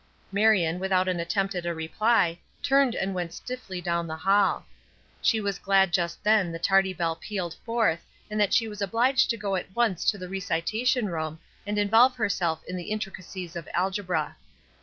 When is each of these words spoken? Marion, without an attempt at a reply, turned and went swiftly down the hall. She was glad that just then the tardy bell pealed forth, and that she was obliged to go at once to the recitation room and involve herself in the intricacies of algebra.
Marion, 0.31 0.79
without 0.79 1.07
an 1.07 1.19
attempt 1.19 1.53
at 1.53 1.63
a 1.67 1.75
reply, 1.75 2.39
turned 2.63 2.95
and 2.95 3.13
went 3.13 3.35
swiftly 3.35 3.79
down 3.79 4.07
the 4.07 4.15
hall. 4.15 4.65
She 5.21 5.39
was 5.39 5.59
glad 5.59 5.89
that 5.89 5.93
just 5.93 6.23
then 6.23 6.51
the 6.51 6.57
tardy 6.57 6.91
bell 6.91 7.15
pealed 7.15 7.53
forth, 7.63 8.03
and 8.27 8.41
that 8.41 8.51
she 8.51 8.67
was 8.67 8.81
obliged 8.81 9.29
to 9.29 9.37
go 9.37 9.55
at 9.55 9.75
once 9.75 10.03
to 10.05 10.17
the 10.17 10.27
recitation 10.27 11.05
room 11.07 11.37
and 11.67 11.77
involve 11.77 12.15
herself 12.15 12.63
in 12.67 12.77
the 12.77 12.89
intricacies 12.89 13.55
of 13.55 13.69
algebra. 13.75 14.37